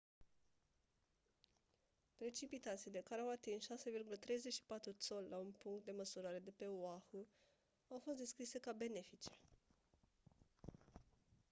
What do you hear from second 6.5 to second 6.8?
pe